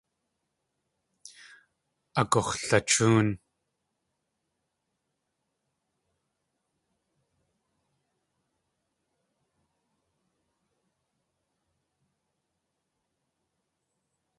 Agux̲lachóon. 2.19 3.27